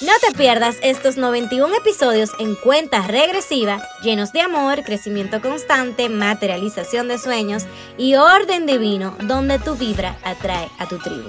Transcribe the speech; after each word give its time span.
No 0.00 0.12
te 0.26 0.34
pierdas 0.34 0.76
estos 0.82 1.18
91 1.18 1.76
episodios 1.76 2.30
en 2.38 2.54
cuenta 2.54 3.06
regresiva, 3.06 3.86
llenos 4.02 4.32
de 4.32 4.40
amor, 4.40 4.82
crecimiento 4.82 5.42
constante, 5.42 6.08
materialización 6.08 7.06
de 7.06 7.18
sueños 7.18 7.66
y 7.98 8.14
orden 8.14 8.64
divino, 8.64 9.14
donde 9.24 9.58
tu 9.58 9.76
vibra 9.76 10.16
atrae 10.24 10.70
a 10.78 10.86
tu 10.86 10.98
tribu. 11.00 11.28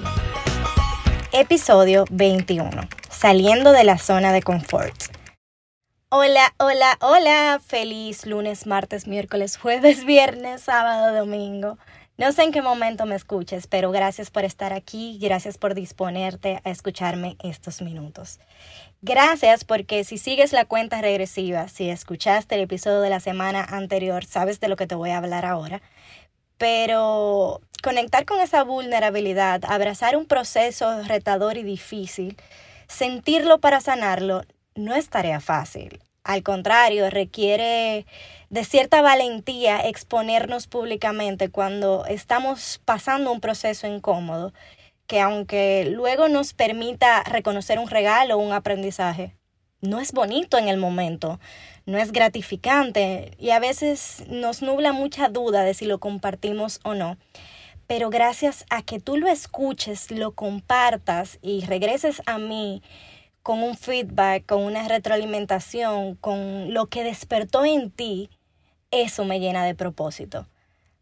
Episodio 1.32 2.06
21. 2.10 2.70
Saliendo 3.10 3.72
de 3.72 3.84
la 3.84 3.98
zona 3.98 4.32
de 4.32 4.40
confort. 4.40 4.94
Hola, 6.08 6.54
hola, 6.58 6.96
hola. 7.02 7.60
Feliz 7.62 8.24
lunes, 8.24 8.66
martes, 8.66 9.06
miércoles, 9.06 9.58
jueves, 9.58 10.04
viernes, 10.06 10.62
sábado, 10.62 11.14
domingo. 11.14 11.76
No 12.18 12.30
sé 12.30 12.42
en 12.42 12.52
qué 12.52 12.60
momento 12.60 13.06
me 13.06 13.14
escuches, 13.14 13.66
pero 13.66 13.90
gracias 13.90 14.30
por 14.30 14.44
estar 14.44 14.74
aquí, 14.74 15.18
gracias 15.20 15.56
por 15.56 15.74
disponerte 15.74 16.60
a 16.62 16.70
escucharme 16.70 17.36
estos 17.42 17.80
minutos. 17.80 18.38
Gracias 19.00 19.64
porque 19.64 20.04
si 20.04 20.18
sigues 20.18 20.52
la 20.52 20.66
cuenta 20.66 21.00
regresiva, 21.00 21.68
si 21.68 21.88
escuchaste 21.88 22.54
el 22.54 22.60
episodio 22.60 23.00
de 23.00 23.08
la 23.08 23.18
semana 23.18 23.64
anterior, 23.64 24.26
sabes 24.26 24.60
de 24.60 24.68
lo 24.68 24.76
que 24.76 24.86
te 24.86 24.94
voy 24.94 25.10
a 25.10 25.16
hablar 25.16 25.46
ahora. 25.46 25.80
Pero 26.58 27.62
conectar 27.82 28.26
con 28.26 28.40
esa 28.40 28.62
vulnerabilidad, 28.62 29.62
abrazar 29.66 30.14
un 30.14 30.26
proceso 30.26 31.02
retador 31.04 31.56
y 31.56 31.62
difícil, 31.62 32.36
sentirlo 32.88 33.58
para 33.58 33.80
sanarlo, 33.80 34.42
no 34.74 34.94
es 34.94 35.08
tarea 35.08 35.40
fácil. 35.40 35.98
Al 36.24 36.42
contrario, 36.44 37.10
requiere 37.10 38.06
de 38.52 38.64
cierta 38.64 39.00
valentía 39.00 39.80
exponernos 39.80 40.66
públicamente 40.66 41.48
cuando 41.48 42.04
estamos 42.04 42.82
pasando 42.84 43.32
un 43.32 43.40
proceso 43.40 43.86
incómodo, 43.86 44.52
que 45.06 45.20
aunque 45.20 45.88
luego 45.90 46.28
nos 46.28 46.52
permita 46.52 47.22
reconocer 47.22 47.78
un 47.78 47.88
regalo 47.88 48.36
o 48.36 48.40
un 48.40 48.52
aprendizaje, 48.52 49.34
no 49.80 50.00
es 50.00 50.12
bonito 50.12 50.58
en 50.58 50.68
el 50.68 50.76
momento, 50.76 51.40
no 51.86 51.96
es 51.96 52.12
gratificante 52.12 53.30
y 53.38 53.50
a 53.50 53.58
veces 53.58 54.22
nos 54.28 54.60
nubla 54.60 54.92
mucha 54.92 55.30
duda 55.30 55.64
de 55.64 55.72
si 55.72 55.86
lo 55.86 55.98
compartimos 55.98 56.78
o 56.84 56.92
no. 56.92 57.16
Pero 57.86 58.10
gracias 58.10 58.66
a 58.68 58.82
que 58.82 59.00
tú 59.00 59.16
lo 59.16 59.28
escuches, 59.28 60.10
lo 60.10 60.32
compartas 60.32 61.38
y 61.40 61.64
regreses 61.64 62.20
a 62.26 62.36
mí, 62.36 62.82
con 63.42 63.62
un 63.62 63.78
feedback, 63.78 64.44
con 64.44 64.62
una 64.62 64.86
retroalimentación, 64.86 66.16
con 66.16 66.74
lo 66.74 66.86
que 66.86 67.02
despertó 67.02 67.64
en 67.64 67.90
ti, 67.90 68.28
eso 68.92 69.24
me 69.24 69.40
llena 69.40 69.64
de 69.64 69.74
propósito. 69.74 70.46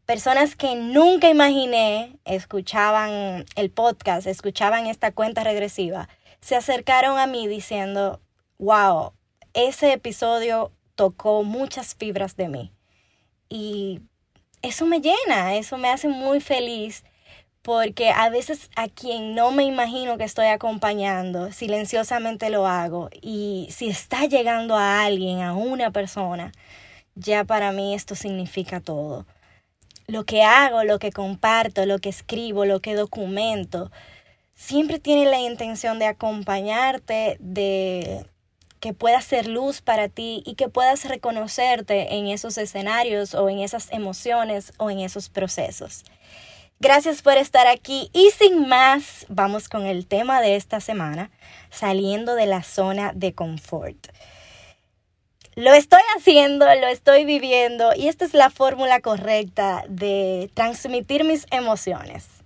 Personas 0.06 0.56
que 0.56 0.74
nunca 0.74 1.28
imaginé 1.28 2.18
escuchaban 2.24 3.44
el 3.54 3.70
podcast, 3.70 4.26
escuchaban 4.26 4.86
esta 4.86 5.12
cuenta 5.12 5.44
regresiva, 5.44 6.08
se 6.40 6.56
acercaron 6.56 7.18
a 7.18 7.26
mí 7.26 7.46
diciendo, 7.46 8.20
wow, 8.58 9.12
ese 9.52 9.92
episodio 9.92 10.72
tocó 10.94 11.42
muchas 11.42 11.94
fibras 11.94 12.36
de 12.36 12.48
mí. 12.48 12.72
Y 13.48 14.00
eso 14.62 14.86
me 14.86 15.00
llena, 15.00 15.56
eso 15.56 15.76
me 15.76 15.90
hace 15.90 16.08
muy 16.08 16.40
feliz 16.40 17.04
porque 17.62 18.10
a 18.10 18.30
veces 18.30 18.70
a 18.74 18.88
quien 18.88 19.34
no 19.34 19.50
me 19.50 19.64
imagino 19.64 20.16
que 20.16 20.24
estoy 20.24 20.46
acompañando, 20.46 21.52
silenciosamente 21.52 22.48
lo 22.48 22.66
hago. 22.66 23.10
Y 23.20 23.68
si 23.70 23.88
está 23.88 24.24
llegando 24.26 24.76
a 24.76 25.04
alguien, 25.04 25.42
a 25.42 25.52
una 25.52 25.90
persona, 25.90 26.52
ya 27.20 27.44
para 27.44 27.72
mí 27.72 27.94
esto 27.94 28.14
significa 28.14 28.80
todo. 28.80 29.26
Lo 30.06 30.24
que 30.24 30.42
hago, 30.42 30.82
lo 30.84 30.98
que 30.98 31.12
comparto, 31.12 31.86
lo 31.86 31.98
que 31.98 32.08
escribo, 32.08 32.64
lo 32.64 32.80
que 32.80 32.94
documento, 32.94 33.90
siempre 34.54 34.98
tiene 34.98 35.26
la 35.26 35.38
intención 35.38 35.98
de 35.98 36.06
acompañarte, 36.06 37.36
de 37.40 38.26
que 38.80 38.94
pueda 38.94 39.20
ser 39.20 39.46
luz 39.46 39.82
para 39.82 40.08
ti 40.08 40.42
y 40.46 40.54
que 40.54 40.68
puedas 40.68 41.04
reconocerte 41.04 42.14
en 42.14 42.26
esos 42.28 42.56
escenarios 42.58 43.34
o 43.34 43.48
en 43.48 43.60
esas 43.60 43.92
emociones 43.92 44.72
o 44.78 44.90
en 44.90 45.00
esos 45.00 45.28
procesos. 45.28 46.04
Gracias 46.82 47.20
por 47.20 47.36
estar 47.36 47.66
aquí 47.66 48.08
y 48.14 48.30
sin 48.30 48.66
más, 48.66 49.26
vamos 49.28 49.68
con 49.68 49.84
el 49.84 50.06
tema 50.06 50.40
de 50.40 50.56
esta 50.56 50.80
semana, 50.80 51.30
saliendo 51.68 52.34
de 52.34 52.46
la 52.46 52.62
zona 52.62 53.12
de 53.14 53.34
confort. 53.34 54.08
Lo 55.56 55.72
estoy 55.74 56.02
haciendo, 56.16 56.64
lo 56.66 56.86
estoy 56.86 57.24
viviendo 57.24 57.92
y 57.94 58.08
esta 58.08 58.24
es 58.24 58.34
la 58.34 58.50
fórmula 58.50 59.00
correcta 59.00 59.84
de 59.88 60.50
transmitir 60.54 61.24
mis 61.24 61.46
emociones 61.50 62.40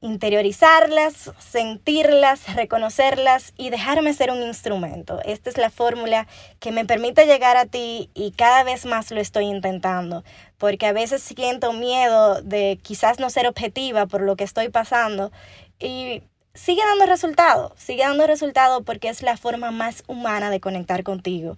interiorizarlas, 0.00 1.32
sentirlas, 1.38 2.54
reconocerlas 2.54 3.52
y 3.56 3.70
dejarme 3.70 4.14
ser 4.14 4.30
un 4.30 4.42
instrumento. 4.42 5.20
Esta 5.24 5.50
es 5.50 5.58
la 5.58 5.70
fórmula 5.70 6.28
que 6.60 6.70
me 6.70 6.84
permite 6.84 7.26
llegar 7.26 7.56
a 7.56 7.66
ti 7.66 8.10
y 8.14 8.30
cada 8.32 8.62
vez 8.62 8.86
más 8.86 9.10
lo 9.10 9.20
estoy 9.20 9.46
intentando, 9.46 10.22
porque 10.56 10.86
a 10.86 10.92
veces 10.92 11.22
siento 11.22 11.72
miedo 11.72 12.40
de 12.42 12.78
quizás 12.82 13.18
no 13.18 13.28
ser 13.28 13.48
objetiva 13.48 14.06
por 14.06 14.22
lo 14.22 14.36
que 14.36 14.44
estoy 14.44 14.68
pasando 14.68 15.32
y 15.80 16.22
sigue 16.54 16.82
dando 16.84 17.06
resultado, 17.06 17.74
sigue 17.76 18.04
dando 18.04 18.26
resultado 18.26 18.82
porque 18.82 19.08
es 19.08 19.22
la 19.22 19.36
forma 19.36 19.72
más 19.72 20.04
humana 20.06 20.50
de 20.50 20.60
conectar 20.60 21.02
contigo. 21.02 21.56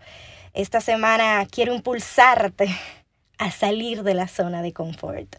Esta 0.52 0.80
semana 0.80 1.46
quiero 1.48 1.72
impulsarte 1.72 2.68
a 3.38 3.52
salir 3.52 4.02
de 4.02 4.14
la 4.14 4.26
zona 4.26 4.62
de 4.62 4.72
confort. 4.72 5.36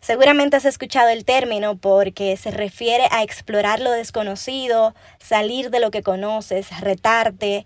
Seguramente 0.00 0.56
has 0.56 0.66
escuchado 0.66 1.08
el 1.08 1.24
término 1.24 1.78
porque 1.78 2.36
se 2.36 2.50
refiere 2.50 3.08
a 3.10 3.22
explorar 3.22 3.80
lo 3.80 3.90
desconocido, 3.90 4.94
salir 5.18 5.70
de 5.70 5.80
lo 5.80 5.90
que 5.90 6.02
conoces, 6.02 6.78
retarte, 6.80 7.64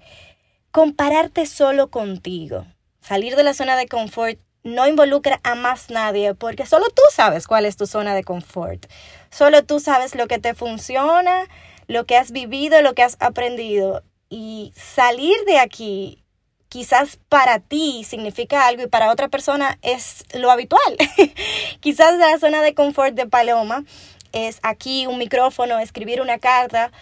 compararte 0.70 1.46
solo 1.46 1.90
contigo. 1.90 2.64
Salir 3.00 3.34
de 3.34 3.42
la 3.42 3.54
zona 3.54 3.76
de 3.76 3.88
confort 3.88 4.38
no 4.62 4.86
involucra 4.86 5.40
a 5.42 5.56
más 5.56 5.90
nadie 5.90 6.34
porque 6.34 6.64
solo 6.64 6.86
tú 6.90 7.02
sabes 7.10 7.48
cuál 7.48 7.66
es 7.66 7.76
tu 7.76 7.88
zona 7.88 8.14
de 8.14 8.22
confort. 8.22 8.86
Solo 9.30 9.64
tú 9.64 9.80
sabes 9.80 10.14
lo 10.14 10.28
que 10.28 10.38
te 10.38 10.54
funciona, 10.54 11.44
lo 11.88 12.06
que 12.06 12.16
has 12.16 12.30
vivido, 12.30 12.82
lo 12.82 12.94
que 12.94 13.02
has 13.02 13.16
aprendido. 13.18 14.04
Y 14.30 14.72
salir 14.76 15.36
de 15.44 15.58
aquí 15.58 16.22
quizás 16.68 17.18
para 17.28 17.58
ti 17.58 18.04
significa 18.04 18.66
algo 18.66 18.82
y 18.82 18.88
para 18.88 19.10
otra 19.10 19.28
persona 19.28 19.78
es 19.82 20.24
lo 20.34 20.50
habitual. 20.50 20.96
quizás 21.80 22.18
la 22.18 22.38
zona 22.38 22.62
de 22.62 22.74
confort 22.74 23.14
de 23.14 23.26
Paloma 23.26 23.84
es 24.32 24.58
aquí 24.62 25.06
un 25.06 25.18
micrófono, 25.18 25.78
escribir 25.78 26.20
una 26.20 26.38
carta. 26.38 26.92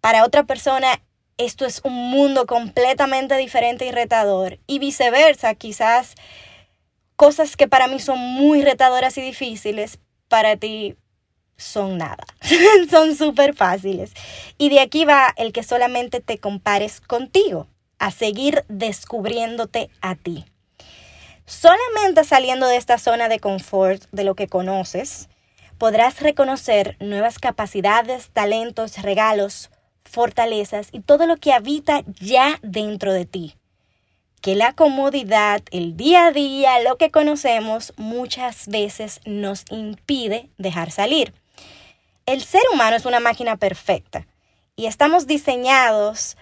Para 0.00 0.24
otra 0.24 0.44
persona 0.44 1.00
esto 1.38 1.66
es 1.66 1.80
un 1.84 1.92
mundo 1.92 2.46
completamente 2.46 3.36
diferente 3.36 3.86
y 3.86 3.90
retador. 3.90 4.58
Y 4.66 4.78
viceversa, 4.78 5.54
quizás 5.54 6.14
cosas 7.16 7.56
que 7.56 7.68
para 7.68 7.88
mí 7.88 7.98
son 7.98 8.18
muy 8.18 8.62
retadoras 8.62 9.18
y 9.18 9.22
difíciles, 9.22 9.98
para 10.28 10.56
ti 10.56 10.96
son 11.56 11.98
nada. 11.98 12.24
son 12.90 13.16
súper 13.16 13.54
fáciles. 13.54 14.12
Y 14.58 14.68
de 14.68 14.80
aquí 14.80 15.04
va 15.04 15.34
el 15.36 15.52
que 15.52 15.62
solamente 15.62 16.20
te 16.20 16.38
compares 16.38 17.00
contigo 17.00 17.66
a 17.98 18.10
seguir 18.10 18.64
descubriéndote 18.68 19.90
a 20.00 20.14
ti. 20.14 20.44
Solamente 21.46 22.24
saliendo 22.24 22.66
de 22.66 22.76
esta 22.76 22.98
zona 22.98 23.28
de 23.28 23.38
confort 23.38 24.02
de 24.10 24.24
lo 24.24 24.34
que 24.34 24.48
conoces, 24.48 25.28
podrás 25.78 26.20
reconocer 26.20 26.96
nuevas 27.00 27.38
capacidades, 27.38 28.30
talentos, 28.32 29.00
regalos, 29.02 29.70
fortalezas 30.04 30.88
y 30.92 31.00
todo 31.00 31.26
lo 31.26 31.36
que 31.36 31.52
habita 31.52 32.02
ya 32.20 32.58
dentro 32.62 33.12
de 33.12 33.26
ti. 33.26 33.54
Que 34.40 34.54
la 34.54 34.72
comodidad, 34.72 35.62
el 35.70 35.96
día 35.96 36.26
a 36.26 36.32
día, 36.32 36.80
lo 36.80 36.96
que 36.96 37.10
conocemos, 37.10 37.92
muchas 37.96 38.68
veces 38.68 39.20
nos 39.24 39.64
impide 39.70 40.50
dejar 40.58 40.90
salir. 40.90 41.34
El 42.26 42.42
ser 42.42 42.62
humano 42.72 42.96
es 42.96 43.06
una 43.06 43.20
máquina 43.20 43.56
perfecta 43.56 44.26
y 44.76 44.86
estamos 44.86 45.26
diseñados 45.26 46.36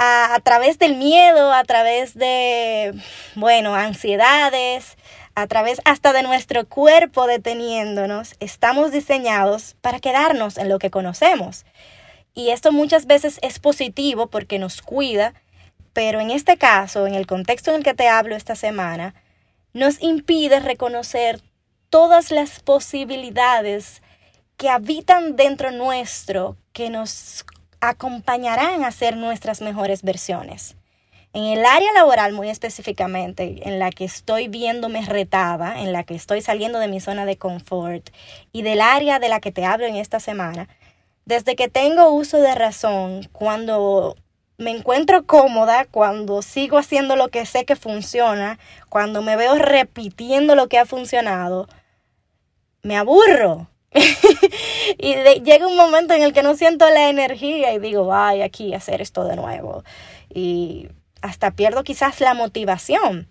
a, 0.00 0.38
través 0.44 0.78
del 0.78 0.94
miedo, 0.94 1.52
a 1.52 1.64
través 1.64 2.14
de, 2.14 2.94
bueno, 3.34 3.74
ansiedades, 3.74 4.96
a 5.34 5.46
través 5.48 5.80
hasta 5.84 6.12
de 6.12 6.22
nuestro 6.22 6.68
cuerpo 6.68 7.26
deteniéndonos, 7.26 8.36
estamos 8.38 8.92
diseñados 8.92 9.76
para 9.80 9.98
quedarnos 9.98 10.56
en 10.56 10.68
lo 10.68 10.78
que 10.78 10.90
conocemos. 10.90 11.66
Y 12.32 12.50
esto 12.50 12.70
muchas 12.70 13.06
veces 13.06 13.40
es 13.42 13.58
positivo 13.58 14.28
porque 14.28 14.60
nos 14.60 14.82
cuida, 14.82 15.34
pero 15.92 16.20
en 16.20 16.30
este 16.30 16.56
caso, 16.58 17.08
en 17.08 17.16
el 17.16 17.26
contexto 17.26 17.70
en 17.70 17.78
el 17.78 17.82
que 17.82 17.94
te 17.94 18.08
hablo 18.08 18.36
esta 18.36 18.54
semana, 18.54 19.14
nos 19.72 20.00
impide 20.00 20.60
reconocer 20.60 21.40
todas 21.90 22.30
las 22.30 22.60
posibilidades 22.60 24.00
que 24.56 24.68
habitan 24.68 25.34
dentro 25.34 25.72
nuestro, 25.72 26.56
que 26.72 26.88
nos 26.88 27.44
acompañarán 27.80 28.84
a 28.84 28.90
ser 28.90 29.16
nuestras 29.16 29.60
mejores 29.60 30.02
versiones. 30.02 30.76
En 31.34 31.44
el 31.44 31.64
área 31.66 31.92
laboral 31.92 32.32
muy 32.32 32.48
específicamente, 32.48 33.68
en 33.68 33.78
la 33.78 33.90
que 33.90 34.04
estoy 34.04 34.48
viéndome 34.48 35.04
retada, 35.04 35.80
en 35.80 35.92
la 35.92 36.02
que 36.02 36.14
estoy 36.14 36.40
saliendo 36.40 36.78
de 36.78 36.88
mi 36.88 37.00
zona 37.00 37.26
de 37.26 37.36
confort 37.36 38.08
y 38.50 38.62
del 38.62 38.80
área 38.80 39.18
de 39.18 39.28
la 39.28 39.40
que 39.40 39.52
te 39.52 39.64
hablo 39.64 39.86
en 39.86 39.96
esta 39.96 40.20
semana, 40.20 40.68
desde 41.26 41.54
que 41.54 41.68
tengo 41.68 42.10
uso 42.10 42.38
de 42.38 42.54
razón, 42.54 43.28
cuando 43.32 44.16
me 44.56 44.70
encuentro 44.70 45.26
cómoda, 45.26 45.84
cuando 45.84 46.40
sigo 46.42 46.78
haciendo 46.78 47.14
lo 47.14 47.28
que 47.28 47.46
sé 47.46 47.64
que 47.64 47.76
funciona, 47.76 48.58
cuando 48.88 49.22
me 49.22 49.36
veo 49.36 49.54
repitiendo 49.54 50.54
lo 50.54 50.68
que 50.68 50.78
ha 50.78 50.86
funcionado, 50.86 51.68
me 52.82 52.96
aburro. 52.96 53.68
y 54.98 55.14
llega 55.42 55.66
un 55.66 55.76
momento 55.76 56.14
en 56.14 56.22
el 56.22 56.32
que 56.32 56.42
no 56.42 56.54
siento 56.56 56.88
la 56.90 57.08
energía 57.08 57.72
y 57.72 57.78
digo, 57.78 58.12
ay, 58.12 58.42
aquí 58.42 58.74
hacer 58.74 59.00
esto 59.00 59.24
de 59.24 59.36
nuevo. 59.36 59.84
Y 60.32 60.88
hasta 61.22 61.52
pierdo 61.52 61.84
quizás 61.84 62.20
la 62.20 62.34
motivación. 62.34 63.28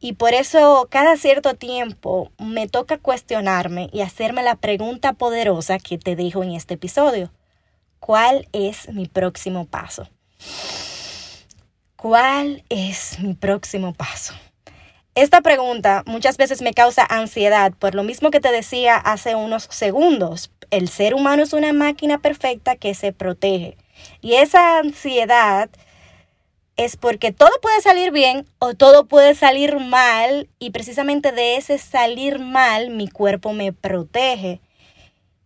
Y 0.00 0.14
por 0.14 0.34
eso 0.34 0.88
cada 0.90 1.16
cierto 1.16 1.54
tiempo 1.54 2.32
me 2.38 2.66
toca 2.66 2.98
cuestionarme 2.98 3.88
y 3.92 4.00
hacerme 4.00 4.42
la 4.42 4.56
pregunta 4.56 5.12
poderosa 5.12 5.78
que 5.78 5.96
te 5.96 6.16
dejo 6.16 6.42
en 6.42 6.52
este 6.52 6.74
episodio. 6.74 7.30
¿Cuál 8.00 8.48
es 8.52 8.88
mi 8.88 9.06
próximo 9.06 9.66
paso? 9.66 10.08
¿Cuál 11.94 12.64
es 12.68 13.20
mi 13.20 13.34
próximo 13.34 13.94
paso? 13.94 14.34
Esta 15.14 15.42
pregunta 15.42 16.04
muchas 16.06 16.38
veces 16.38 16.62
me 16.62 16.72
causa 16.72 17.04
ansiedad 17.04 17.74
por 17.78 17.94
lo 17.94 18.02
mismo 18.02 18.30
que 18.30 18.40
te 18.40 18.50
decía 18.50 18.96
hace 18.96 19.34
unos 19.34 19.64
segundos. 19.70 20.50
El 20.70 20.88
ser 20.88 21.12
humano 21.12 21.42
es 21.42 21.52
una 21.52 21.74
máquina 21.74 22.16
perfecta 22.16 22.76
que 22.76 22.94
se 22.94 23.12
protege. 23.12 23.76
Y 24.22 24.34
esa 24.34 24.78
ansiedad 24.78 25.68
es 26.78 26.96
porque 26.96 27.30
todo 27.30 27.50
puede 27.60 27.82
salir 27.82 28.10
bien 28.10 28.46
o 28.58 28.72
todo 28.72 29.04
puede 29.04 29.34
salir 29.34 29.78
mal 29.78 30.48
y 30.58 30.70
precisamente 30.70 31.30
de 31.30 31.56
ese 31.56 31.76
salir 31.76 32.38
mal 32.38 32.88
mi 32.88 33.06
cuerpo 33.06 33.52
me 33.52 33.74
protege 33.74 34.62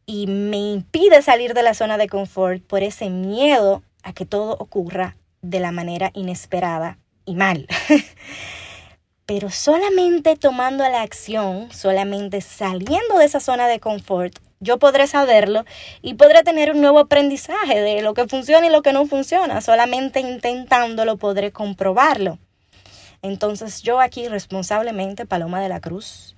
y 0.07 0.29
me 0.29 0.59
impide 0.59 1.23
salir 1.23 1.55
de 1.55 1.65
la 1.65 1.75
zona 1.75 1.99
de 1.99 2.09
confort 2.09 2.63
por 2.63 2.85
ese 2.85 3.11
miedo 3.11 3.83
a 4.05 4.13
que 4.13 4.27
todo 4.27 4.57
ocurra 4.61 5.17
de 5.43 5.59
la 5.59 5.73
manera 5.73 6.13
inesperada 6.15 6.99
y 7.25 7.35
mal. 7.35 7.67
Pero 9.27 9.51
solamente 9.51 10.37
tomando 10.37 10.85
la 10.85 11.03
acción, 11.03 11.73
solamente 11.73 12.41
saliendo 12.41 13.19
de 13.19 13.25
esa 13.25 13.41
zona 13.41 13.67
de 13.67 13.81
confort, 13.81 14.39
yo 14.61 14.79
podré 14.79 15.09
saberlo 15.09 15.65
y 16.01 16.15
podré 16.15 16.45
tener 16.45 16.71
un 16.71 16.81
nuevo 16.81 17.01
aprendizaje 17.01 17.81
de 17.81 18.03
lo 18.03 18.15
que 18.15 18.29
funciona 18.29 18.69
y 18.69 18.71
lo 18.71 18.83
que 18.83 18.93
no 18.93 19.05
funciona. 19.07 19.61
Solamente 19.61 20.21
intentándolo 20.21 21.17
podré 21.17 21.51
comprobarlo. 21.51 22.39
Entonces 23.21 23.83
yo 23.83 24.01
aquí 24.01 24.29
responsablemente, 24.29 25.27
Paloma 25.27 25.61
de 25.61 25.71
la 25.71 25.81
Cruz, 25.81 26.37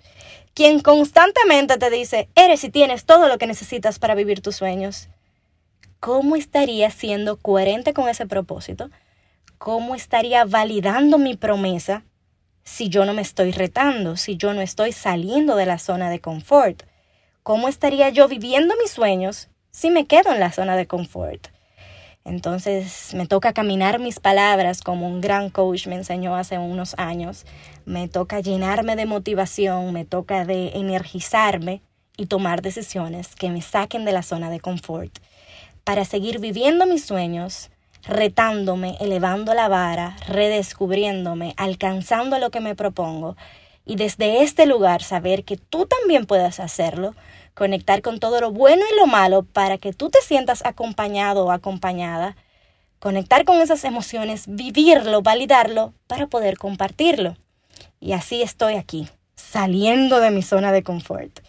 quien 0.55 0.81
constantemente 0.81 1.77
te 1.77 1.91
dice, 1.91 2.31
eres 2.35 2.65
y 2.65 2.71
tienes 2.71 3.05
todo 3.05 3.29
lo 3.29 3.37
que 3.37 3.47
necesitas 3.47 3.99
para 3.99 4.15
vivir 4.15 4.41
tus 4.41 4.57
sueños. 4.57 5.11
¿Cómo 6.01 6.37
estaría 6.37 6.91
siendo 6.91 7.37
coherente 7.37 7.93
con 7.93 8.09
ese 8.09 8.27
propósito? 8.27 8.89
¿Cómo 9.59 9.95
estaría 9.95 10.47
validando 10.47 11.19
mi 11.19 11.37
promesa 11.37 12.05
si 12.69 12.91
yo 12.91 13.07
no 13.07 13.15
me 13.15 13.23
estoy 13.23 13.51
retando, 13.51 14.17
si 14.17 14.37
yo 14.37 14.53
no 14.53 14.61
estoy 14.61 14.93
saliendo 14.93 15.57
de 15.57 15.65
la 15.65 15.79
zona 15.79 16.11
de 16.11 16.21
confort? 16.21 16.83
¿Cómo 17.43 17.67
estaría 17.67 18.11
yo 18.11 18.29
viviendo 18.29 18.75
mis 18.81 18.91
sueños 18.91 19.49
si 19.71 19.91
me 19.91 20.07
quedo 20.07 20.33
en 20.33 20.39
la 20.39 20.53
zona 20.53 20.77
de 20.77 20.87
confort? 20.87 21.49
Entonces 22.27 23.15
me 23.15 23.27
toca 23.27 23.55
caminar 23.55 23.99
mis 23.99 24.21
palabras 24.21 24.83
como 24.83 25.09
un 25.09 25.23
gran 25.23 25.49
coach 25.49 25.87
me 25.87 25.95
enseñó 25.95 26.37
hace 26.37 26.59
unos 26.59 26.95
años. 26.99 27.47
Me 27.87 28.07
toca 28.07 28.41
llenarme 28.41 28.97
de 28.97 29.07
motivación, 29.07 29.95
me 29.95 30.05
toca 30.05 30.45
de 30.45 30.69
energizarme 30.75 31.81
y 32.19 32.27
tomar 32.27 32.61
decisiones 32.61 33.35
que 33.35 33.49
me 33.49 33.63
saquen 33.63 34.05
de 34.05 34.13
la 34.13 34.23
zona 34.23 34.51
de 34.51 34.61
confort 34.61 35.19
para 35.85 36.05
seguir 36.05 36.39
viviendo 36.39 36.85
mis 36.85 37.07
sueños, 37.07 37.71
retándome, 38.05 38.97
elevando 39.01 39.55
la 39.55 39.69
vara, 39.69 40.17
redescubriéndome, 40.27 41.55
alcanzando 41.57 42.39
lo 42.39 42.51
que 42.51 42.61
me 42.61 42.75
propongo 42.75 43.37
y 43.89 43.97
desde 43.97 44.43
este 44.43 44.67
lugar 44.67 45.03
saber 45.03 45.45
que 45.45 45.57
tú 45.57 45.87
también 45.87 46.27
puedes 46.27 46.61
hacerlo 46.61 47.15
conectar 47.55 48.03
con 48.03 48.21
todo 48.21 48.41
lo 48.41 48.53
bueno 48.53 48.85
y 48.93 48.97
lo 48.97 49.07
malo 49.07 49.43
para 49.43 49.79
que 49.79 49.93
tú 49.93 50.11
te 50.11 50.21
sientas 50.21 50.65
acompañado 50.65 51.47
o 51.47 51.51
acompañada, 51.51 52.37
conectar 53.01 53.45
con 53.45 53.61
esas 53.61 53.83
emociones, 53.85 54.45
vivirlo, 54.47 55.23
validarlo 55.23 55.93
para 56.07 56.27
poder 56.27 56.59
compartirlo. 56.59 57.37
Y 57.99 58.13
así 58.13 58.43
estoy 58.43 58.75
aquí, 58.75 59.09
saliendo 59.35 60.21
de 60.21 60.31
mi 60.31 60.43
zona 60.43 60.71
de 60.71 60.85
confort. 60.85 61.41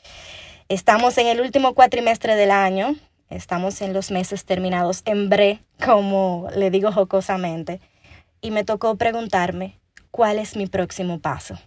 Estamos 0.69 1.17
en 1.17 1.27
el 1.27 1.41
último 1.41 1.75
cuatrimestre 1.75 2.35
del 2.35 2.51
año, 2.51 2.95
estamos 3.29 3.81
en 3.81 3.93
los 3.93 4.11
meses 4.11 4.45
terminados 4.45 5.01
en 5.05 5.29
bre, 5.29 5.63
como 5.83 6.47
le 6.55 6.71
digo 6.71 6.91
jocosamente, 6.91 7.79
y 8.41 8.51
me 8.51 8.63
tocó 8.63 8.95
preguntarme 8.95 9.79
cuál 10.11 10.39
es 10.39 10.55
mi 10.55 10.67
próximo 10.67 11.19
paso. 11.19 11.59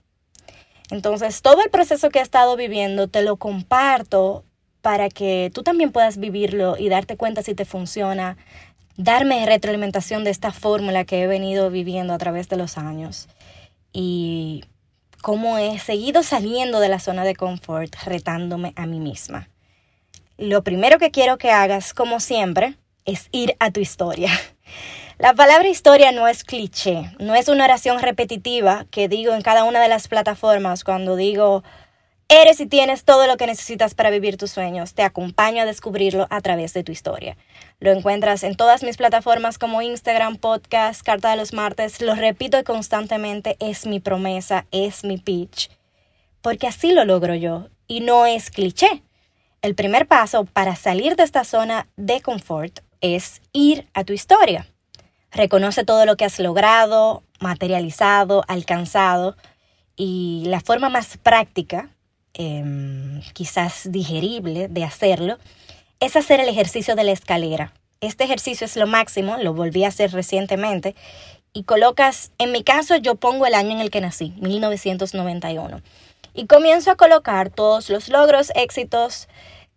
Entonces, 0.90 1.40
todo 1.42 1.62
el 1.62 1.70
proceso 1.70 2.10
que 2.10 2.18
he 2.18 2.22
estado 2.22 2.56
viviendo 2.56 3.08
te 3.08 3.22
lo 3.22 3.36
comparto 3.36 4.44
para 4.82 5.08
que 5.08 5.50
tú 5.54 5.62
también 5.62 5.92
puedas 5.92 6.18
vivirlo 6.18 6.76
y 6.76 6.88
darte 6.88 7.16
cuenta 7.16 7.42
si 7.42 7.54
te 7.54 7.64
funciona, 7.64 8.36
darme 8.96 9.46
retroalimentación 9.46 10.24
de 10.24 10.30
esta 10.30 10.52
fórmula 10.52 11.04
que 11.04 11.22
he 11.22 11.26
venido 11.26 11.70
viviendo 11.70 12.12
a 12.12 12.18
través 12.18 12.48
de 12.48 12.56
los 12.56 12.76
años 12.76 13.28
y 13.92 14.64
cómo 15.22 15.56
he 15.56 15.78
seguido 15.78 16.22
saliendo 16.22 16.80
de 16.80 16.88
la 16.88 16.98
zona 16.98 17.24
de 17.24 17.36
confort, 17.36 17.94
retándome 18.04 18.72
a 18.76 18.86
mí 18.86 18.98
misma. 18.98 19.48
Lo 20.42 20.64
primero 20.64 20.98
que 20.98 21.12
quiero 21.12 21.38
que 21.38 21.52
hagas, 21.52 21.94
como 21.94 22.18
siempre, 22.18 22.74
es 23.04 23.28
ir 23.30 23.54
a 23.60 23.70
tu 23.70 23.78
historia. 23.78 24.28
La 25.18 25.34
palabra 25.34 25.68
historia 25.68 26.10
no 26.10 26.26
es 26.26 26.42
cliché, 26.42 27.12
no 27.20 27.36
es 27.36 27.46
una 27.46 27.62
oración 27.62 28.00
repetitiva 28.00 28.86
que 28.90 29.06
digo 29.06 29.34
en 29.34 29.42
cada 29.42 29.62
una 29.62 29.80
de 29.80 29.88
las 29.88 30.08
plataformas 30.08 30.82
cuando 30.82 31.14
digo, 31.14 31.62
eres 32.28 32.58
y 32.58 32.66
tienes 32.66 33.04
todo 33.04 33.28
lo 33.28 33.36
que 33.36 33.46
necesitas 33.46 33.94
para 33.94 34.10
vivir 34.10 34.36
tus 34.36 34.50
sueños. 34.50 34.94
Te 34.94 35.04
acompaño 35.04 35.62
a 35.62 35.64
descubrirlo 35.64 36.26
a 36.28 36.40
través 36.40 36.74
de 36.74 36.82
tu 36.82 36.90
historia. 36.90 37.36
Lo 37.78 37.92
encuentras 37.92 38.42
en 38.42 38.56
todas 38.56 38.82
mis 38.82 38.96
plataformas 38.96 39.58
como 39.58 39.80
Instagram, 39.80 40.38
podcast, 40.38 41.02
Carta 41.02 41.30
de 41.30 41.36
los 41.36 41.52
Martes. 41.52 42.00
Lo 42.00 42.16
repito 42.16 42.64
constantemente, 42.64 43.56
es 43.60 43.86
mi 43.86 44.00
promesa, 44.00 44.66
es 44.72 45.04
mi 45.04 45.18
pitch. 45.18 45.70
Porque 46.40 46.66
así 46.66 46.90
lo 46.90 47.04
logro 47.04 47.36
yo 47.36 47.68
y 47.86 48.00
no 48.00 48.26
es 48.26 48.50
cliché. 48.50 49.04
El 49.62 49.76
primer 49.76 50.08
paso 50.08 50.44
para 50.44 50.74
salir 50.74 51.14
de 51.14 51.22
esta 51.22 51.44
zona 51.44 51.86
de 51.96 52.20
confort 52.20 52.80
es 53.00 53.40
ir 53.52 53.86
a 53.94 54.02
tu 54.02 54.12
historia. 54.12 54.66
Reconoce 55.30 55.84
todo 55.84 56.04
lo 56.04 56.16
que 56.16 56.24
has 56.24 56.40
logrado, 56.40 57.22
materializado, 57.38 58.42
alcanzado 58.48 59.36
y 59.94 60.42
la 60.46 60.60
forma 60.60 60.88
más 60.88 61.16
práctica, 61.16 61.90
em, 62.34 63.20
quizás 63.34 63.88
digerible 63.92 64.66
de 64.66 64.82
hacerlo, 64.82 65.38
es 66.00 66.16
hacer 66.16 66.40
el 66.40 66.48
ejercicio 66.48 66.96
de 66.96 67.04
la 67.04 67.12
escalera. 67.12 67.72
Este 68.00 68.24
ejercicio 68.24 68.64
es 68.64 68.74
lo 68.74 68.88
máximo, 68.88 69.36
lo 69.36 69.54
volví 69.54 69.84
a 69.84 69.88
hacer 69.88 70.10
recientemente 70.10 70.96
y 71.52 71.62
colocas, 71.62 72.32
en 72.38 72.50
mi 72.50 72.64
caso 72.64 72.96
yo 72.96 73.14
pongo 73.14 73.46
el 73.46 73.54
año 73.54 73.70
en 73.70 73.80
el 73.80 73.90
que 73.90 74.00
nací, 74.00 74.34
1991, 74.40 75.82
y 76.34 76.46
comienzo 76.46 76.90
a 76.90 76.96
colocar 76.96 77.50
todos 77.50 77.90
los 77.90 78.08
logros, 78.08 78.52
éxitos, 78.54 79.28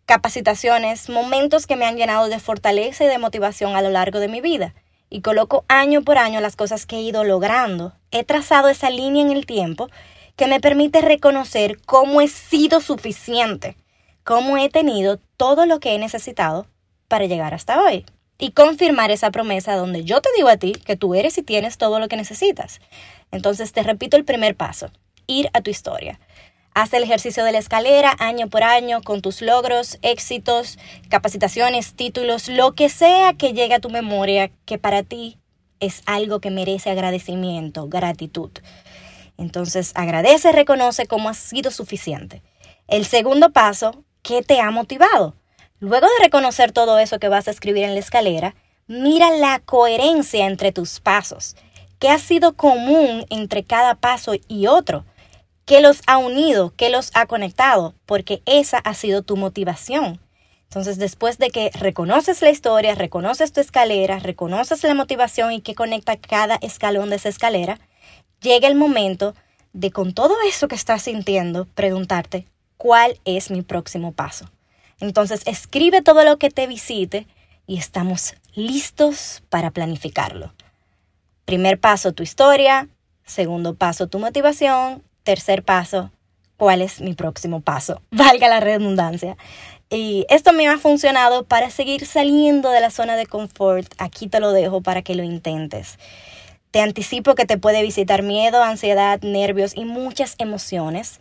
capacitaciones, 0.05 1.09
momentos 1.09 1.67
que 1.67 1.75
me 1.75 1.85
han 1.85 1.97
llenado 1.97 2.29
de 2.29 2.39
fortaleza 2.39 3.05
y 3.05 3.07
de 3.07 3.17
motivación 3.17 3.75
a 3.75 3.81
lo 3.81 3.89
largo 3.89 4.19
de 4.19 4.27
mi 4.27 4.41
vida 4.41 4.73
y 5.09 5.21
coloco 5.21 5.65
año 5.67 6.01
por 6.01 6.17
año 6.17 6.41
las 6.41 6.55
cosas 6.55 6.85
que 6.85 6.97
he 6.97 7.01
ido 7.01 7.23
logrando. 7.23 7.93
He 8.11 8.23
trazado 8.23 8.69
esa 8.69 8.89
línea 8.89 9.21
en 9.21 9.31
el 9.31 9.45
tiempo 9.45 9.89
que 10.35 10.47
me 10.47 10.59
permite 10.59 11.01
reconocer 11.01 11.79
cómo 11.85 12.21
he 12.21 12.27
sido 12.27 12.81
suficiente, 12.81 13.77
cómo 14.23 14.57
he 14.57 14.69
tenido 14.69 15.19
todo 15.37 15.65
lo 15.65 15.79
que 15.79 15.95
he 15.95 15.99
necesitado 15.99 16.67
para 17.07 17.25
llegar 17.25 17.53
hasta 17.53 17.81
hoy. 17.81 18.05
Y 18.37 18.51
confirmar 18.51 19.11
esa 19.11 19.31
promesa 19.31 19.77
donde 19.77 20.03
yo 20.03 20.19
te 20.19 20.29
digo 20.35 20.49
a 20.49 20.57
ti 20.57 20.73
que 20.73 20.97
tú 20.97 21.15
eres 21.15 21.37
y 21.37 21.43
tienes 21.43 21.77
todo 21.77 21.99
lo 21.99 22.09
que 22.09 22.17
necesitas. 22.17 22.81
Entonces 23.31 23.71
te 23.71 23.81
repito 23.83 24.17
el 24.17 24.25
primer 24.25 24.57
paso, 24.57 24.91
ir 25.27 25.49
a 25.53 25.61
tu 25.61 25.69
historia. 25.69 26.19
Haz 26.73 26.93
el 26.93 27.03
ejercicio 27.03 27.45
de 27.45 27.53
la 27.53 27.59
escalera 27.59 28.15
año 28.19 28.49
por 28.49 28.63
año 28.63 29.01
con 29.01 29.21
tus 29.21 29.41
logros, 29.41 29.97
éxitos, 30.01 30.77
capacitaciones, 31.09 31.93
títulos, 31.93 32.49
lo 32.49 32.73
que 32.73 32.89
sea 32.89 33.33
que 33.33 33.53
llegue 33.53 33.75
a 33.75 33.79
tu 33.79 33.89
memoria 33.89 34.51
que 34.65 34.77
para 34.77 35.01
ti 35.01 35.37
es 35.79 36.01
algo 36.05 36.41
que 36.41 36.51
merece 36.51 36.89
agradecimiento, 36.89 37.87
gratitud. 37.87 38.51
Entonces 39.37 39.93
agradece, 39.95 40.51
reconoce 40.51 41.05
cómo 41.05 41.29
has 41.29 41.37
sido 41.37 41.71
suficiente. 41.71 42.41
El 42.87 43.05
segundo 43.05 43.51
paso, 43.51 44.03
¿qué 44.21 44.41
te 44.41 44.59
ha 44.59 44.69
motivado? 44.71 45.33
Luego 45.79 46.07
de 46.07 46.23
reconocer 46.23 46.71
todo 46.71 46.99
eso 46.99 47.19
que 47.19 47.29
vas 47.29 47.47
a 47.47 47.51
escribir 47.51 47.83
en 47.83 47.93
la 47.93 47.99
escalera, 47.99 48.55
mira 48.87 49.31
la 49.31 49.59
coherencia 49.59 50.45
entre 50.45 50.71
tus 50.71 50.99
pasos. 50.99 51.55
¿Qué 51.99 52.09
ha 52.09 52.19
sido 52.19 52.53
común 52.53 53.25
entre 53.29 53.63
cada 53.63 53.95
paso 53.95 54.33
y 54.47 54.67
otro? 54.67 55.05
¿Qué 55.65 55.81
los 55.81 56.01
ha 56.05 56.19
unido? 56.19 56.73
¿Qué 56.77 56.91
los 56.91 57.09
ha 57.15 57.25
conectado? 57.25 57.95
Porque 58.05 58.43
esa 58.45 58.77
ha 58.77 58.93
sido 58.93 59.23
tu 59.23 59.35
motivación. 59.35 60.19
Entonces, 60.65 60.99
después 60.99 61.39
de 61.39 61.49
que 61.49 61.71
reconoces 61.73 62.43
la 62.43 62.51
historia, 62.51 62.93
reconoces 62.93 63.51
tu 63.51 63.61
escalera, 63.61 64.19
reconoces 64.19 64.83
la 64.83 64.93
motivación 64.93 65.53
y 65.53 65.61
que 65.61 65.73
conecta 65.73 66.17
cada 66.17 66.55
escalón 66.57 67.09
de 67.09 67.15
esa 67.15 67.29
escalera, 67.29 67.79
llega 68.41 68.67
el 68.67 68.75
momento 68.75 69.33
de 69.73 69.89
con 69.89 70.13
todo 70.13 70.35
eso 70.47 70.67
que 70.67 70.75
estás 70.75 71.01
sintiendo, 71.01 71.65
preguntarte, 71.73 72.45
¿cuál 72.77 73.19
es 73.25 73.49
mi 73.49 73.63
próximo 73.63 74.11
paso? 74.11 74.51
Entonces, 74.99 75.41
escribe 75.47 76.03
todo 76.03 76.23
lo 76.23 76.37
que 76.37 76.51
te 76.51 76.67
visite 76.67 77.25
y 77.65 77.77
estamos 77.77 78.35
listos 78.53 79.41
para 79.49 79.71
planificarlo. 79.71 80.53
Primer 81.45 81.79
paso, 81.79 82.11
tu 82.11 82.21
historia. 82.21 82.87
Segundo 83.25 83.73
paso, 83.73 84.07
tu 84.07 84.19
motivación. 84.19 85.01
Tercer 85.25 85.63
paso, 85.63 86.11
¿cuál 86.55 86.83
es 86.83 87.01
mi 87.01 87.15
próximo 87.15 87.59
paso? 87.59 87.99
Valga 88.11 88.47
la 88.47 88.59
redundancia. 88.59 89.37
Y 89.89 90.27
esto 90.29 90.53
me 90.53 90.67
ha 90.67 90.77
funcionado 90.77 91.45
para 91.45 91.71
seguir 91.71 92.05
saliendo 92.05 92.69
de 92.69 92.79
la 92.79 92.91
zona 92.91 93.15
de 93.15 93.25
confort. 93.25 93.91
Aquí 93.97 94.27
te 94.27 94.39
lo 94.39 94.51
dejo 94.51 94.81
para 94.81 95.01
que 95.01 95.15
lo 95.15 95.23
intentes. 95.23 95.97
Te 96.69 96.79
anticipo 96.79 97.33
que 97.33 97.45
te 97.45 97.57
puede 97.57 97.81
visitar 97.81 98.21
miedo, 98.21 98.61
ansiedad, 98.61 99.19
nervios 99.23 99.75
y 99.75 99.85
muchas 99.85 100.35
emociones. 100.37 101.19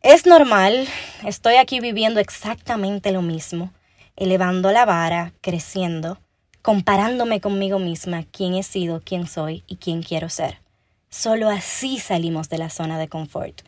Es 0.00 0.24
normal, 0.24 0.88
estoy 1.26 1.56
aquí 1.56 1.80
viviendo 1.80 2.20
exactamente 2.20 3.12
lo 3.12 3.20
mismo, 3.20 3.74
elevando 4.16 4.72
la 4.72 4.86
vara, 4.86 5.34
creciendo, 5.42 6.18
comparándome 6.62 7.42
conmigo 7.42 7.78
misma, 7.78 8.24
quién 8.32 8.54
he 8.54 8.62
sido, 8.62 9.02
quién 9.04 9.26
soy 9.26 9.64
y 9.66 9.76
quién 9.76 10.02
quiero 10.02 10.30
ser. 10.30 10.60
Solo 11.10 11.48
así 11.48 11.98
salimos 11.98 12.48
de 12.48 12.58
la 12.58 12.70
zona 12.70 12.98
de 12.98 13.08
confort. 13.08 13.62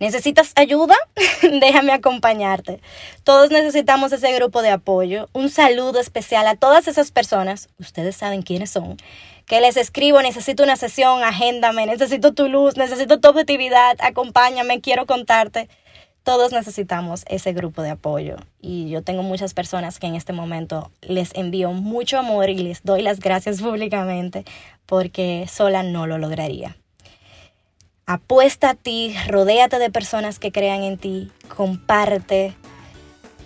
¿Necesitas 0.00 0.52
ayuda? 0.56 0.96
Déjame 1.42 1.92
acompañarte. 1.92 2.80
Todos 3.22 3.50
necesitamos 3.50 4.12
ese 4.12 4.32
grupo 4.32 4.60
de 4.60 4.70
apoyo. 4.70 5.28
Un 5.32 5.50
saludo 5.50 6.00
especial 6.00 6.46
a 6.48 6.56
todas 6.56 6.88
esas 6.88 7.12
personas, 7.12 7.68
ustedes 7.78 8.16
saben 8.16 8.42
quiénes 8.42 8.70
son, 8.70 8.96
que 9.46 9.60
les 9.60 9.76
escribo, 9.76 10.20
necesito 10.20 10.64
una 10.64 10.76
sesión, 10.76 11.22
agéndame, 11.22 11.86
necesito 11.86 12.34
tu 12.34 12.48
luz, 12.48 12.76
necesito 12.76 13.20
tu 13.20 13.28
objetividad, 13.28 13.96
acompáñame, 14.00 14.80
quiero 14.80 15.06
contarte. 15.06 15.68
Todos 16.24 16.52
necesitamos 16.52 17.22
ese 17.28 17.52
grupo 17.52 17.82
de 17.82 17.90
apoyo 17.90 18.36
y 18.58 18.88
yo 18.88 19.02
tengo 19.02 19.22
muchas 19.22 19.52
personas 19.52 19.98
que 19.98 20.06
en 20.06 20.14
este 20.14 20.32
momento 20.32 20.90
les 21.02 21.34
envío 21.34 21.72
mucho 21.72 22.18
amor 22.18 22.48
y 22.48 22.56
les 22.56 22.82
doy 22.82 23.02
las 23.02 23.20
gracias 23.20 23.60
públicamente 23.62 24.46
porque 24.86 25.46
sola 25.52 25.82
no 25.82 26.06
lo 26.06 26.16
lograría. 26.16 26.78
Apuesta 28.06 28.70
a 28.70 28.74
ti, 28.74 29.14
rodéate 29.28 29.78
de 29.78 29.90
personas 29.90 30.38
que 30.38 30.50
crean 30.50 30.82
en 30.82 30.96
ti, 30.96 31.30
comparte, 31.54 32.54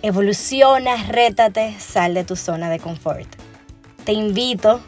evoluciona, 0.01 1.03
rétate, 1.03 1.75
sal 1.79 2.13
de 2.13 2.23
tu 2.23 2.37
zona 2.37 2.69
de 2.69 2.79
confort. 2.79 3.27
Te 4.05 4.13
invito 4.13 4.79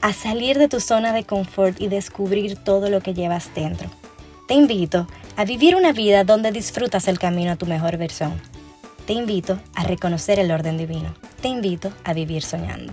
a 0.00 0.12
salir 0.12 0.58
de 0.58 0.66
tu 0.66 0.80
zona 0.80 1.12
de 1.12 1.22
confort 1.22 1.80
y 1.80 1.86
descubrir 1.86 2.56
todo 2.56 2.90
lo 2.90 3.00
que 3.00 3.14
llevas 3.14 3.54
dentro. 3.54 3.88
Te 4.46 4.54
invito 4.54 5.08
a 5.36 5.44
vivir 5.44 5.74
una 5.74 5.92
vida 5.92 6.22
donde 6.22 6.52
disfrutas 6.52 7.08
el 7.08 7.18
camino 7.18 7.50
a 7.50 7.56
tu 7.56 7.66
mejor 7.66 7.96
versión. 7.96 8.40
Te 9.04 9.12
invito 9.12 9.58
a 9.74 9.82
reconocer 9.82 10.38
el 10.38 10.52
orden 10.52 10.78
divino. 10.78 11.12
Te 11.40 11.48
invito 11.48 11.92
a 12.04 12.12
vivir 12.12 12.42
soñando. 12.42 12.92